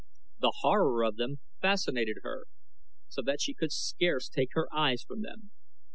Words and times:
The 0.39 0.51
horror 0.61 1.05
of 1.05 1.17
them 1.17 1.41
fascinated 1.61 2.17
her, 2.23 2.45
so 3.07 3.21
that 3.21 3.39
she 3.39 3.53
could 3.53 3.71
scarce 3.71 4.29
take 4.29 4.49
her 4.53 4.67
eyes 4.75 5.03
from 5.03 5.21
them. 5.21 5.51